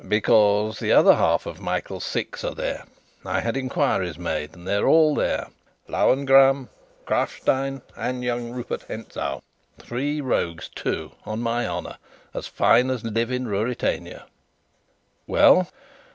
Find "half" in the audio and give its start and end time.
1.13-1.45